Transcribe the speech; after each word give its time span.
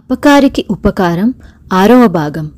అపకారికి 0.00 0.66
ఉపకారం 0.70 1.34
ఆరవ 1.72 2.06
భాగం. 2.06 2.52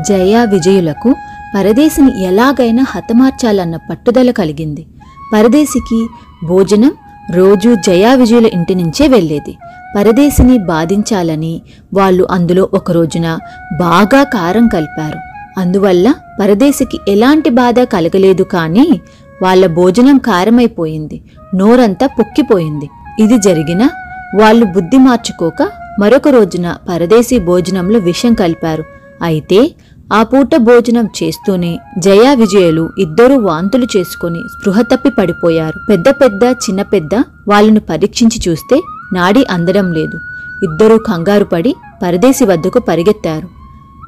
జయ 0.00 0.44
విజయులకు 0.44 1.14
పరదేశిని 1.56 2.22
ఎలాగైనా 2.22 2.84
హతమార్చాలన్న 2.88 3.76
పట్టుదల 3.76 4.30
కలిగింది. 4.30 4.86
పరదేశికి 5.34 6.08
భోజనం 6.46 6.94
రోజు 7.32 7.74
జయా 7.74 8.14
విజయుల 8.14 8.46
ఇంటి 8.46 8.74
నుంచే 8.74 9.08
వెళ్ళేది. 9.08 9.58
పరదేశిని 9.96 10.58
బాధించాలని 10.58 11.62
వాళ్ళు 11.94 12.28
అందులో 12.30 12.70
ఒక 12.74 12.90
రోజున 12.90 13.38
బాగా 13.78 14.22
కారం 14.22 14.68
కలిపారు. 14.68 15.25
అందువల్ల 15.56 16.14
పరదేశికి 16.40 16.98
ఎలాంటి 17.08 17.50
బాధ 17.50 17.80
కలగలేదు 17.80 18.42
కానీ 18.42 19.00
వాళ్ళ 19.42 19.66
భోజనం 19.66 20.18
కారమైపోయింది. 20.18 21.22
నోరంతా 21.54 22.06
పొక్కిపోయింది. 22.06 22.88
ఇది 23.20 23.38
జరిగినా 23.38 23.90
వాళ్ళు 24.36 24.64
బుద్ధి 24.66 24.98
మార్చుకోక 24.98 25.62
మరొక 26.00 26.28
రోజున 26.28 26.76
పరదేశీ 26.88 27.38
భోజనంలో 27.38 27.98
విషం 27.98 28.34
కలిపారు. 28.34 28.84
అయితే 29.22 29.74
ఆ 30.12 30.22
పూట 30.22 30.56
భోజనం 30.56 31.08
చేస్తూనే 31.18 31.78
జయా 31.98 32.32
విజయులు 32.32 32.90
ఇద్దరూ 32.98 33.36
వాంతులు 33.38 33.86
చేసుకుని 33.96 34.40
స్పృహ 34.40 34.80
తప్పి 34.80 35.10
పడిపోయారు. 35.10 35.78
పెద్ద 35.90 36.08
పెద్ద 36.08 36.42
చిన్న 36.44 36.82
పెద్ద 36.82 37.14
వాళ్ళను 37.48 37.80
పరీక్షించి 37.80 38.40
చూస్తే 38.48 38.76
నాడి 39.12 39.46
అందడం 39.50 39.92
లేదు. 39.92 40.18
ఇద్దరూ 40.62 40.98
కంగారు 40.98 41.44
పడి 41.44 41.74
పరదేశి 42.02 42.44
వద్దకు 42.44 42.78
పరిగెత్తారు. 42.78 43.48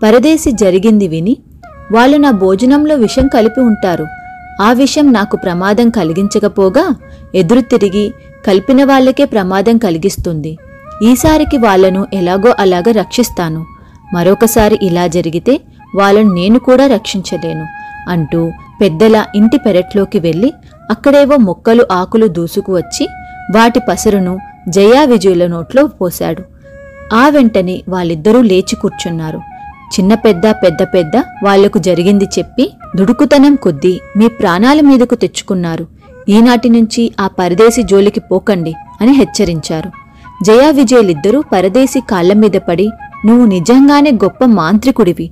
పరదేశి 0.02 0.50
జరిగింది 0.52 1.08
విని 1.08 1.36
వాళ్ళు 1.92 2.16
నా 2.16 2.30
భోజనంలో 2.30 2.94
విషం 2.94 3.26
కలిపి 3.26 3.60
ఉంటారు. 3.60 4.06
ఆ 4.62 4.72
విషం 4.72 5.12
నాకు 5.12 5.36
ప్రమాదం 5.36 5.90
కలిగించకపోగా 5.90 6.94
ఎదురు 7.34 7.60
తిరిగి 7.60 8.12
కలిపిన 8.46 8.84
వాళ్ళకే 8.84 9.24
ప్రమాదం 9.24 9.78
కలిగిస్తుంది. 9.78 10.58
ఈసారికి 11.02 11.58
వాళ్ళను 11.58 12.06
ఎలాగో 12.14 12.54
అలాగ 12.58 12.90
రక్షిస్తాను. 12.90 13.64
మరొకసారి 14.14 14.78
ఇలా 14.82 15.06
జరిగితే 15.06 15.60
వాళ్ళను 15.96 16.34
నేను 16.34 16.58
కూడా 16.58 16.86
రక్షించలేను 16.86 17.66
అంటూ 18.08 18.50
పెద్దల 18.80 19.24
ఇంటి 19.34 19.58
పెరట్లోకి 19.58 20.18
వెళ్ళి 20.18 20.52
అక్కడేవో 20.90 21.36
మొక్కలు 21.36 21.86
ఆకులు 21.92 22.26
దూసుకు 22.26 22.76
వచ్చి 22.76 23.06
వాటి 23.54 23.80
పసరును 23.88 24.38
జయా 24.68 25.04
విజయుల 25.04 25.46
నోట్లో 25.46 25.86
పోశాడు. 25.86 26.42
ఆ 27.14 27.28
వెంటనే 27.28 27.82
వాళ్ళిద్దరూ 27.88 28.42
లేచి 28.42 28.76
కూర్చున్నారు. 28.76 29.40
చిన్న 29.94 30.14
పెద్ద 30.14 30.50
పెద్ద 30.50 30.82
పెద్ద 30.82 31.16
వాళ్ళకు 31.44 31.78
జరిగింది 31.78 32.24
చెప్పి 32.24 32.72
దుడుకుతనం 32.96 33.54
కొద్దీ 33.54 34.00
మీ 34.16 34.28
ప్రాణాల 34.28 34.80
మీదకు 34.80 35.14
తెచ్చుకున్నారు. 35.14 35.86
ఈనాటి 36.28 36.68
నుంచి 36.68 37.12
ఆ 37.20 37.26
పరదేశి 37.26 37.82
జోలికి 37.82 38.20
పోకండి 38.20 38.74
అని 39.00 39.12
హెచ్చరించారు. 39.12 39.90
జయా 40.44 40.70
విజయలిద్దరూ 40.70 41.42
పరదేశి 41.52 42.00
కాళ్ళ 42.10 42.32
మీద 42.32 42.56
పడి 42.68 42.88
నువ్వు 43.26 43.46
నిజంగానే 43.46 44.10
గొప్ప 44.10 44.44
మాంత్రికుడివి. 44.44 45.30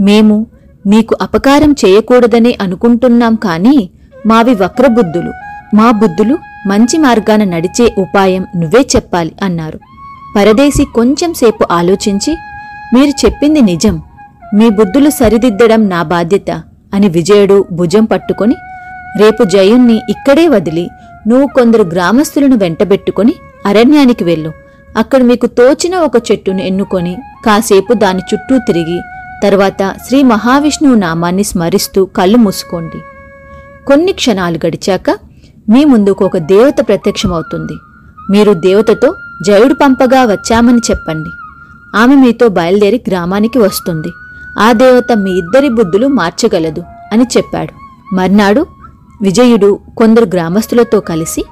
మేము 0.00 0.46
నీకు 0.86 1.16
అపకారం 1.20 1.72
చేయకూడదనే 1.72 2.58
అనుకుంటున్నాం 2.60 3.34
కానీ 3.34 3.90
మావి 4.26 4.54
వక్రబుద్ధులు. 4.54 5.32
మా 5.76 5.90
బుద్ధులు 5.90 6.38
మంచి 6.66 6.98
మార్గాన 6.98 7.44
నడిచే 7.44 7.94
ఉపాయం 7.98 8.46
నువ్వే 8.56 8.86
చెప్పాలి 8.96 9.32
అన్నారు. 9.42 9.78
పరదేశి 10.36 10.84
కొంచెం 10.94 11.34
సేపు 11.34 11.64
ఆలోచించి 11.70 12.32
మీరు 12.94 13.12
చెప్పింది 13.24 13.60
నిజం. 13.60 14.02
మీ 14.54 14.70
బుద్ధులు 14.70 15.10
సరిదిద్దడం 15.10 15.88
నా 15.88 16.02
బాధ్యత 16.02 16.50
అని 16.94 17.08
విజయుడు 17.08 17.64
భుజం 17.72 18.04
పట్టుకొని 18.04 18.56
రేపు 19.20 19.42
జయుణ్ణి 19.44 19.94
ఇక్కడే 19.94 20.48
వదిలి 20.48 20.88
నువ్వు 21.28 21.46
కొందరు 21.46 21.82
గ్రామస్తులను 21.82 22.56
వెంటబెట్టుకొని 22.56 23.34
అరణ్యానికి 23.66 24.24
వెళ్ళు. 24.24 24.50
అక్కడ 24.98 25.22
మీకు 25.22 25.46
తోచిన 25.46 25.96
ఒక 25.96 26.16
చెట్టును 26.16 26.60
ఎన్నుకొని 26.60 27.16
కాసేపు 27.46 27.92
దాని 27.92 28.20
చుట్టూ 28.20 28.58
తిరిగి 28.58 28.98
తర్వాత 29.42 29.94
శ్రీ 30.08 30.22
మహావిష్ణువు 30.22 30.94
నామాన్ని 30.94 31.44
స్మరిస్తూ 31.44 32.04
కళ్ళు 32.04 32.38
మూసుకోండి. 32.38 33.00
కొన్ని 33.86 34.12
క్షణాలు 34.12 34.60
గడిచాక 34.66 35.10
మీ 35.68 35.84
ముందుకు 35.84 36.24
ఒక 36.24 36.36
దేవత 36.36 36.88
ప్రత్యక్షమవుతుంది. 36.88 37.76
మీరు 38.30 38.52
దేవతతో 38.52 39.14
జయుడు 39.46 39.74
పంపగా 39.74 40.24
వచ్చామని 40.24 40.78
చెప్పండి. 40.90 41.30
ఆమె 41.96 42.14
మీతో 42.14 42.48
బయలుదేరి 42.48 43.02
గ్రామానికి 43.08 43.58
వస్తుంది. 43.58 44.08
ఆ 44.58 44.72
దేవత 44.72 45.12
మీ 45.12 45.30
ఇద్దరి 45.30 45.68
బుద్ధులు 45.68 46.06
మార్చగలదు 46.06 46.84
అని 47.12 47.24
చెప్పాడు. 47.36 47.72
మర్నాడు 48.14 48.66
విజయుడు 49.22 49.80
కొందరు 49.98 50.24
గ్రామస్తులతో 50.24 51.00
కలిసి 51.00 51.44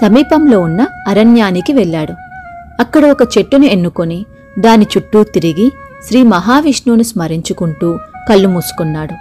సమీపంలో 0.00 0.60
ఉన్న 0.60 0.86
అరణ్యానికి 1.08 1.72
వెళ్ళాడు. 1.72 2.12
అక్కడ 2.80 3.04
ఒక 3.10 3.22
చెట్టును 3.38 3.64
ఎన్నుకొని 3.64 4.26
దాని 4.58 4.86
చుట్టూ 4.96 5.22
తిరిగి 5.22 5.72
శ్రీ 6.08 6.22
మహావిష్ణువును 6.22 7.02
స్మరించుకుంటూ 7.02 7.98
కళ్ళు 8.28 8.48
మూసుకున్నాడు. 8.48 9.14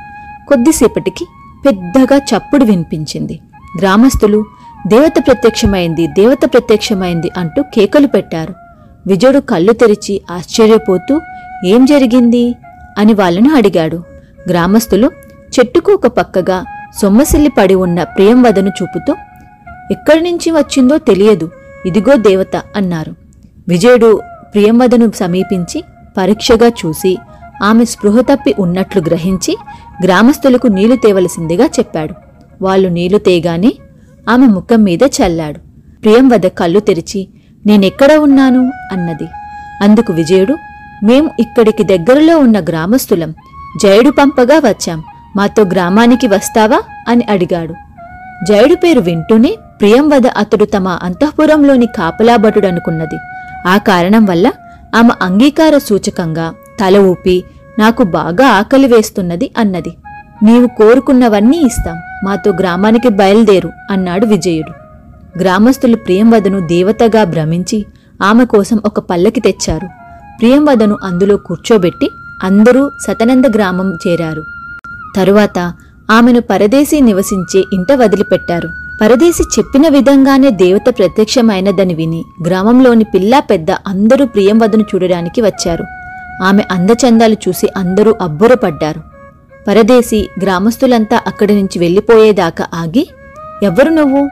కొద్దిసేపటికి 0.47 1.25
పెద్దగా 1.66 2.18
చప్పుడు 2.18 2.66
వినిపించింది. 2.66 3.40
గ్రామస్తులు 3.80 4.46
దేవత 4.88 5.14
ప్రత్యక్షమైంది 5.28 6.08
దేవత 6.08 6.40
ప్రత్యక్షమైంది 6.46 7.31
అంటూ 7.38 7.62
కేకలు 7.62 8.08
పెట్టారు. 8.08 8.53
విజయుడు 9.08 9.40
కళ్ళు 9.40 9.74
తెరిచి 9.74 10.22
ఆశ్చర్యపోతూ 10.32 11.22
ఏం 11.66 11.86
జరిగింది? 11.86 12.56
అని 12.98 13.14
వాళ్ళను 13.14 13.56
అడిగాడు. 13.56 14.04
గ్రామస్తులు 14.50 15.12
చెట్టుకు 15.60 15.92
ఒక 15.92 16.08
పక్కగా 16.08 16.66
సొమ్మసిల్లి 17.02 17.50
పడి 17.50 17.76
ఉన్న 17.76 18.04
ప్రియంవదను 18.04 18.70
చూపుతూ 18.70 19.16
ఎక్కడి 19.92 20.22
నుంచి 20.22 20.52
వచ్చిందో 20.52 20.98
తెలియదు. 20.98 21.52
ఇదిగో 21.86 22.16
దేవత 22.16 22.56
అన్నారు. 22.76 23.16
విజయుడు 23.68 24.22
ప్రియంవదను 24.54 25.12
సమీపించి 25.12 25.84
పరీక్షగా 26.18 26.68
చూసి 26.68 27.18
ఆమె 27.64 27.86
స్పృహ 27.86 28.22
తప్పి 28.22 28.56
ఉన్నట్లు 28.60 29.02
గ్రహించి 29.02 29.58
గ్రామస్తులకు 30.04 30.68
నీళ్ళు 30.68 30.96
తేవలసిందిగా 30.96 31.66
చెప్పాడు. 31.66 32.14
వాళ్ళు 32.62 32.90
నీళ్ళు 32.90 33.18
తేగానే 33.18 33.74
ఆమె 34.30 34.48
ముఖం 34.48 34.84
మీద 34.84 35.00
చల్లాడు. 35.04 35.60
ప్రియంవద 36.02 36.48
కళ్ళు 36.48 36.80
తెరిచి 36.80 37.28
నేనెక్కడ 37.68 38.14
ఉన్నాను? 38.14 38.72
అన్నది. 38.92 39.28
అందుకు 39.84 40.14
విజయుడు 40.14 40.58
మేం 41.04 41.30
ఇక్కడికి 41.40 41.84
దగ్గరలో 41.84 42.40
ఉన్న 42.40 42.60
గ్రామస్తులం 42.60 43.36
జయుడు 43.84 44.10
పంపగా 44.10 44.60
వచ్చాం. 44.70 45.04
మాతో 45.36 45.64
గ్రామానికి 45.64 46.28
వస్తావా? 46.28 46.82
అని 47.08 47.26
అడిగాడు. 47.30 47.76
జయుడు 48.48 48.76
పేరు 48.76 49.00
వింటూనే 49.00 49.56
ప్రియంవద 49.82 50.28
అతడు 50.28 50.66
తమ 50.66 50.88
అంతఃపురంలోని 50.88 51.86
కాపలాభటుడనుకున్నది. 51.86 53.18
ఆ 53.68 53.78
కారణం 53.78 54.26
వల్ల 54.26 54.52
ఆమె 54.96 55.10
అంగీకార 55.22 55.78
సూచకంగా 55.78 56.54
తల 56.80 56.98
ఊపి 56.98 57.44
నాకు 57.80 58.04
బాగా 58.04 58.48
ఆకలి 58.48 58.88
వేస్తున్నది 58.88 59.52
అన్నది. 59.58 59.94
నీవు 60.44 60.68
కోరుకున్నవన్నీ 60.68 61.58
ఇస్తాం. 61.58 61.98
మాతో 62.26 62.52
గ్రామానికి 62.52 63.10
బయలుదేరు 63.10 63.72
అన్నాడు 63.92 64.26
విజయుడు. 64.26 64.91
గ్రామస్తులు 65.40 65.96
ప్రియంవదను 65.96 66.68
దేవతగా 66.68 67.24
భ్రమించి 67.24 67.86
ఆమె 68.22 68.46
కోసం 68.46 68.81
ఒక 68.86 69.00
పల్లకి 69.00 69.40
తెచ్చారు. 69.40 69.88
ప్రియంవదను 70.40 70.97
అందులో 71.03 71.38
కూర్చోబెట్టి 71.38 72.09
అందరూ 72.44 72.92
సతనంద 73.08 73.46
గ్రామం 73.56 73.97
చేరారు. 74.08 74.44
తరువాత 75.16 75.74
ఆమెను 76.12 76.41
పరదేశీ 76.41 77.00
నివసించే 77.00 77.64
ఇంట 77.74 77.91
వదిలిపెట్టారు. 77.91 78.70
పరదేశి 79.02 79.44
చెప్పిన 79.44 79.88
విధంగానే 79.88 80.50
దేవత 80.50 80.97
ప్రత్యక్షమైనదని 80.97 81.94
విని 81.94 82.24
గ్రామంలోని 82.46 83.03
పిల్లా 83.03 83.40
పెద్ద 83.40 83.72
అందరూ 83.72 84.25
ప్రియంవదను 84.25 84.86
చూడడానికి 84.96 85.41
వచ్చారు. 85.41 85.84
ఆమె 86.44 86.64
అందచందాలు 86.72 87.34
చూసి 87.34 87.68
అందరూ 87.78 88.16
అబ్బురపడ్డారు. 88.22 89.02
పరదేశి 89.68 90.30
గ్రామస్తులంతా 90.41 91.20
అక్కడి 91.28 91.56
నుంచి 91.56 91.79
వెళ్ళిపోయేదాకా 91.79 92.66
ఆగి 92.73 93.09
ఎవరు 93.64 93.90
నువ్వు? 93.90 94.29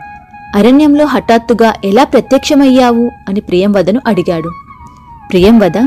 అరణ్యంలో 0.55 1.05
హఠాత్తుగా 1.05 1.73
ఎలా 1.85 2.03
ప్రత్యక్షమయ్యావు 2.03 3.11
అని 3.29 3.39
ప్రియంవదను 3.39 4.01
అడిగాడు. 4.07 4.49
ప్రియంవద 5.29 5.77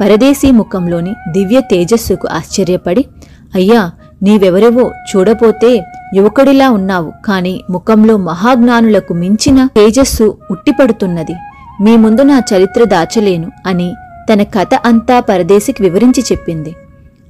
పరదేశీ 0.00 0.50
ముఖంలోని 0.50 1.12
దివ్య 1.32 1.60
తేజస్సుకు 1.60 2.28
ఆశ్చర్యపడి 2.28 3.04
అయ్యా 3.54 3.90
నీవెవరెవో 4.22 4.90
చూడపోతే 5.10 5.82
యువకుడిలా 6.14 6.70
ఉన్నావు 6.70 7.12
కాని 7.24 7.60
ముఖంలో 7.70 8.16
మహాజ్ఞానులకు 8.16 9.14
మించిన 9.14 9.66
తేజస్సు 9.66 10.38
ఉట్టిపడుతున్నది. 10.50 11.34
మీ 11.80 11.96
ముందు 11.96 12.22
నా 12.22 12.42
చరిత్ర 12.54 12.84
దాచలేను 12.84 13.52
అని 13.66 13.94
తన 14.32 14.42
కథ 14.42 14.74
అంతా 14.84 15.20
పరదేశికి 15.20 15.82
వివరించి 15.82 16.22
చెప్పింది. 16.32 16.74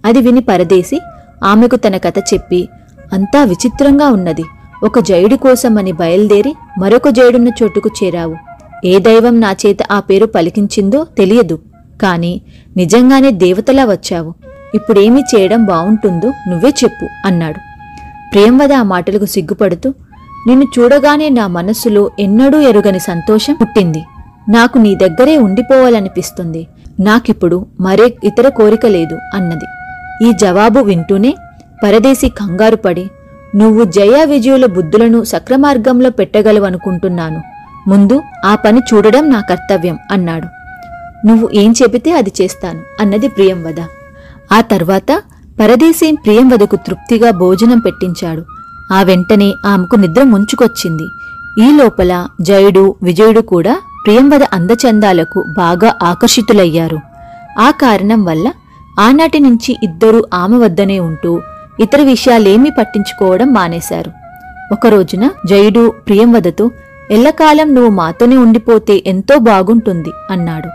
అది 0.04 0.20
విని 0.20 0.40
పరదేశి 0.40 1.00
ఆమెకు 1.44 1.76
తన 1.76 1.96
కథ 1.96 2.18
చెప్పి 2.18 2.68
అంతా 3.12 3.44
విచిత్రంగా 3.44 4.08
ఉన్నది. 4.08 4.44
ఒక 4.84 4.98
జయుడి 4.98 5.36
కోసమని 5.36 5.92
బయలుదేరి 5.92 6.54
మరొక 6.78 7.08
జయుడున్న 7.08 7.48
చోటుకు 7.62 7.90
చేరావు. 8.04 8.36
ఏ 8.84 8.98
దైవం 8.98 9.40
నా 9.40 9.56
చేత 9.66 9.76
ఆ 9.90 10.00
పేరు 10.00 10.26
పలికించిందో 10.26 11.06
తెలియదు 11.18 11.58
కాని 12.02 12.40
నిజంగానే 12.76 13.30
దేవతలా 13.30 13.84
వచ్చావు. 13.84 14.34
ఇప్పుడేమి 14.74 15.20
చేయడం 15.20 15.64
బావుంటుందో 15.64 16.28
నువ్వే 16.48 16.68
చెప్పు 16.68 17.06
అన్నాడు. 17.26 17.60
ప్రియంవద 18.32 18.72
ఆ 18.72 18.82
మాటలకు 18.82 19.24
సిగ్గుపడుతూ 19.24 19.94
నిన్ను 20.46 20.66
చూడగానే 20.78 21.28
నా 21.28 21.46
మనస్సులో 21.46 22.10
ఎన్నడూ 22.18 22.58
ఎరుగని 22.60 23.00
సంతోషం 23.00 23.54
పుట్టింది. 23.54 24.02
నాకు 24.48 24.78
నీ 24.78 24.94
దగ్గరే 24.94 25.36
ఉండిపోవాలనిపిస్తుంది. 25.36 26.66
నాకిప్పుడు 27.00 27.66
మరే 27.80 28.14
ఇతర 28.24 28.48
కోరిక 28.48 28.86
లేదు 28.86 29.18
అన్నది. 29.34 29.66
ఈ 30.26 30.32
జవాబు 30.32 30.80
వింటూనే 30.80 31.34
పరదేశి 31.84 32.28
కంగారు 32.28 32.76
పడి 32.76 33.10
నువ్వు 33.56 33.84
జయ 33.84 34.24
విజయుల 34.24 34.66
బుద్ధులను 34.66 35.24
సక్రమార్గంలో 35.24 36.10
పెట్టగలవనుకుంటున్నాను 36.10 37.42
ముందు 37.88 38.20
ఆ 38.44 38.54
పని 38.54 38.80
చూడడం 38.94 39.30
నా 39.30 39.40
కర్తవ్యం 39.40 39.98
అన్నాడు. 40.12 40.46
నువ్వు 41.26 41.50
ఏం 41.54 41.74
చెబితే 41.82 42.12
అది 42.12 42.32
చేస్తాను 42.42 42.80
అన్నది 43.00 43.28
ప్రియంవద. 43.28 43.80
ఆ 44.52 44.60
తర్వాత 44.60 45.22
పరదేశీ 45.60 46.12
ప్రియంవదకు 46.12 46.76
తృప్తిగా 46.76 47.30
భోజనం 47.30 47.78
పెట్టించాడు. 47.78 48.44
ఆ 48.92 49.02
వెంటనే 49.02 49.54
ఆమెకు 49.66 49.96
నిద్ర 49.96 50.22
ముంచుకొచ్చింది. 50.22 51.08
ఈ 51.58 51.76
లోపల 51.76 52.26
జయుడు 52.40 52.94
విజయుడు 53.02 53.40
కూడా 53.40 53.80
ప్రియంవద 54.06 54.42
అందచందాలకు 54.42 55.44
బాగా 55.56 55.94
ఆకర్షితులయ్యారు. 56.02 56.98
ఆ 57.58 57.70
కారణం 57.70 58.24
వల్ల 58.24 58.52
ఆనాటి 59.00 59.38
నుంచి 59.38 59.76
ఇద్దరూ 59.82 60.24
ఆమె 60.34 60.58
వద్దనే 60.58 61.00
ఉంటూ 61.00 61.40
ఇతర 61.80 62.02
విషయాలేమీ 62.02 62.70
పట్టించుకోవడం 62.70 63.52
మానేశారు. 63.52 64.10
ఒకరోజున 64.72 65.30
జయుడు 65.46 65.94
ప్రియంవదతో 66.08 66.70
ఎల్లకాలం 67.10 67.74
నువ్వు 67.74 67.90
మాతోనే 67.90 68.36
ఉండిపోతే 68.36 69.02
ఎంతో 69.06 69.38
బాగుంటుంది 69.38 70.10
అన్నాడు. 70.30 70.68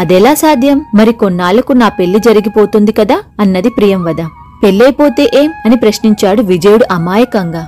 అదెలా 0.00 0.34
సాధ్యం? 0.34 0.84
మరి 0.94 1.12
కొన్నాళ్ళకు 1.12 1.72
నా 1.72 1.88
పెళ్ళి 1.88 2.18
జరిగిపోతుంది 2.18 2.92
కదా? 2.92 3.22
అన్నది 3.40 3.68
ప్రియంవద. 3.68 4.16
పెళ్ళైపోతే 4.62 5.30
ఏం? 5.34 5.52
అని 5.66 5.76
ప్రశ్నించాడు 5.76 6.42
విజయుడు 6.42 6.84
అమాయకంగా. 6.90 7.66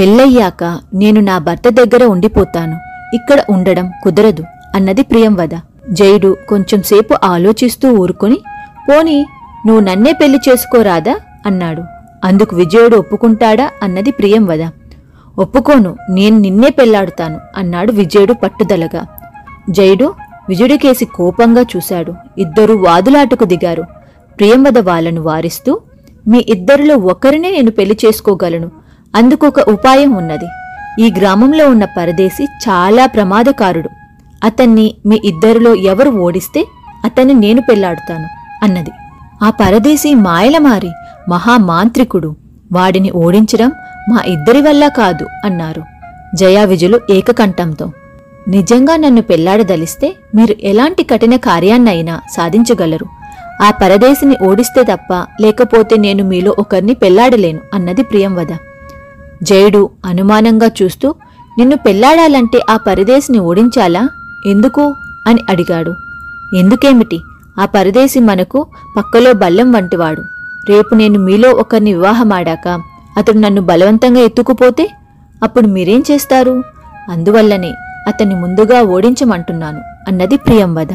పెళ్ళయ్యాక 0.00 0.78
నేను 0.94 1.20
నా 1.20 1.38
భర్త 1.38 1.68
దగ్గర 1.68 2.04
ఉండిపోతాను. 2.04 2.78
ఇక్కడ 3.14 3.42
ఉండడం 3.50 3.92
కుదరదు 4.04 4.44
అన్నది 4.74 5.02
ప్రియంవద. 5.02 5.50
జయుడు 5.90 6.36
కొంచెం 6.48 6.82
సేపు 6.82 7.14
ఆలోచిస్తూ 7.24 7.92
ఊరుకొని 7.92 8.38
పోనీ 8.88 9.26
నువ్వు 9.66 9.80
నన్నే 9.80 10.12
పెళ్ళి 10.12 10.38
చేసుకోరాదా? 10.48 11.16
అన్నాడు. 11.46 11.93
అందుకు 12.24 12.56
విజయుడు 12.56 12.96
ఒప్పుకుంటాడా 12.96 13.70
అన్నది 13.82 14.10
ప్రియంవద 14.10 14.68
ఒప్పుకోను 15.38 15.96
నేను 16.10 16.38
నిన్నే 16.38 16.68
పెళ్ళాడుతాను 16.68 17.40
అన్నాడు 17.56 17.92
విజయుడు 17.92 18.32
పట్టుదలగా. 18.32 19.06
జయుడు 19.70 20.14
విజయుడికేసి 20.48 21.04
కోపంగా 21.04 21.62
చూశాడు. 21.62 22.14
ఇద్దరూ 22.38 22.76
వాదులాటకు 22.76 23.44
దిగారు. 23.44 23.82
ప్రియంవద 24.38 24.78
వాళ్ళను 24.78 25.22
వారిస్తూ 25.22 25.80
మీ 26.28 26.44
ఇద్దరిలో 26.48 26.96
ఒకరినే 26.96 27.50
నేను 27.50 27.70
పెళ్ళి 27.70 27.98
చేసుకోగలను. 28.06 28.70
అందుకొక 29.14 29.68
ఉపాయం 29.68 30.12
ఉన్నది. 30.12 30.46
ఈ 31.00 31.14
గ్రామంలో 31.18 31.68
ఉన్న 31.68 31.84
పరదేశి 31.84 32.44
చాలా 32.44 33.06
ప్రమాదకారుడు. 33.06 33.88
అతన్ని 34.44 34.94
మీ 35.06 35.20
ఇద్దరిలో 35.24 35.74
ఎవరు 35.74 36.10
ఓడిస్తే 36.10 36.66
అతన్ని 37.04 37.34
నేను 37.34 37.62
పెళ్ళాడుతాను 37.62 38.28
అన్నది. 38.62 38.90
ఆ 39.42 39.50
పరదేశి 39.50 40.14
మాయలమారి 40.14 40.90
మహామాంత్రికుడు. 41.28 42.36
వాడిని 42.72 43.10
ఓడించడం 43.10 43.72
మా 44.10 44.22
ఇద్దరి 44.26 44.60
వల్ల 44.60 44.88
కాదు 44.88 45.26
అన్నారు. 45.44 45.82
జయావిజులు 46.34 47.00
ఏకకంఠంతో. 47.10 47.92
నిజంగా 48.48 48.96
నన్ను 48.96 49.22
పెళ్ళాడదలిస్తే 49.22 50.16
మీరు 50.34 50.54
ఎలాంటి 50.62 51.02
కఠిన 51.02 51.36
కార్యాన్నైనా 51.36 52.20
సాధించగలరు. 52.36 53.06
ఆ 53.62 53.70
పరదేశిని 53.70 54.36
ఓడిస్తే 54.42 54.82
తప్ప 54.82 55.26
లేకపోతే 55.40 55.96
నేను 55.96 56.24
మీలో 56.24 56.56
ఒకరిని 56.58 56.94
పెళ్ళాడలేను 56.94 57.60
అన్నది 57.74 58.02
ప్రియంవద. 58.02 58.46
జయుడు 59.42 59.90
అనుమానంగా 60.04 60.70
చూస్తూ 60.82 61.14
నిన్ను 61.58 61.76
పెళ్ళాడాలంటే 61.76 62.60
ఆ 62.70 62.76
పరదేశిని 62.76 63.38
ఓడించాలా? 63.38 64.08
ఎందుకు? 64.46 64.94
అని 65.26 65.40
అడిగాడు. 65.50 65.94
ఎందుకేమిటి? 66.56 67.20
ఆ 67.60 67.64
పరదేశి 67.64 68.20
మనకు 68.20 68.66
పక్కలో 68.96 69.32
బల్లం 69.32 69.72
వంటివాడు. 69.72 70.22
రేపు 70.68 70.94
నేను 70.94 71.18
మీలో 71.18 71.50
ఒకరిని 71.50 71.94
వివాహమాడాక 71.94 72.68
అతడు 73.16 73.38
నన్ను 73.38 73.62
బలవంతంగా 73.62 74.20
ఎత్తుకుపోతే 74.20 74.90
అప్పుడు 75.42 75.66
మీరేం 75.66 76.04
చేస్తారు? 76.10 76.64
అందువల్లనే 77.10 77.72
అతన్ని 78.08 78.34
ముందుగా 78.34 78.82
ఓడించమంటున్నాను 78.82 79.80
అన్నది 80.08 80.36
ప్రియంవద. 80.36 80.92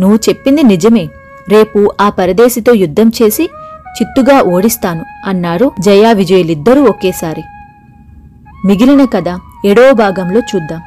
నువ్వు 0.00 0.16
చెప్పింది 0.16 0.62
నిజమే. 0.62 1.08
రేపు 1.48 1.90
ఆ 2.00 2.10
పరదేశితో 2.10 2.72
యుద్ధం 2.72 3.12
చేసి 3.22 3.48
చిత్తుగా 3.88 4.40
ఓడిస్తాను 4.40 5.04
అన్నారు 5.26 5.72
జయా 5.80 6.12
విజయులిద్దరూ 6.12 6.84
ఒకేసారి. 6.84 7.42
మిగిలిన 8.66 9.04
కథ 9.04 9.38
ఏడవ 9.66 9.92
భాగంలో 9.92 10.40
చూద్దాం. 10.40 10.82